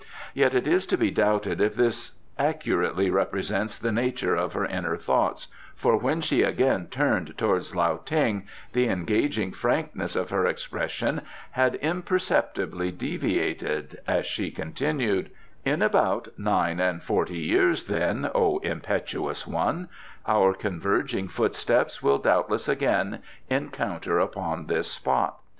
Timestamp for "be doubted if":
0.97-1.75